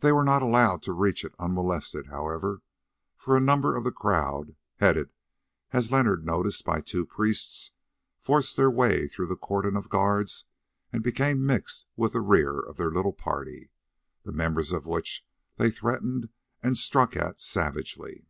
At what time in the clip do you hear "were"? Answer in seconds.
0.12-0.24